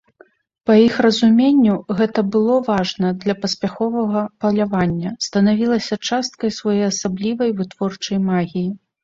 [0.67, 8.67] Па іх разуменню гэта было важна для паспяховага палявання, станавілася часткай своеасаблівай вытворчай магіі.